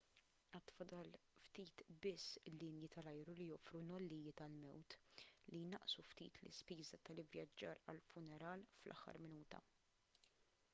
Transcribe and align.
għad 0.53 0.69
fadal 0.77 1.11
ftit 1.49 1.83
biss 2.05 2.41
linji 2.63 2.89
tal-ajru 2.95 3.35
li 3.41 3.47
joffru 3.51 3.83
nollijiet 3.91 4.43
għall-mewt 4.47 4.97
li 5.53 5.63
jnaqqsu 5.67 6.07
ftit 6.09 6.43
l-ispiża 6.43 7.01
tal-ivvjaġġar 7.11 7.85
għal 7.93 8.05
funeral 8.09 8.69
fl-aħħar 8.81 9.23
minuta 9.29 9.63